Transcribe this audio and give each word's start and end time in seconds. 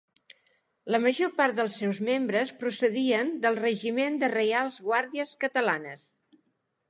La 0.93 0.99
major 1.01 1.29
part 1.41 1.57
dels 1.59 1.73
seus 1.81 1.99
membres 2.07 2.53
procedien 2.63 3.29
del 3.45 3.59
Regiment 3.61 4.17
de 4.23 4.29
Reials 4.33 4.79
Guàrdies 4.87 5.35
Catalanes. 5.45 6.03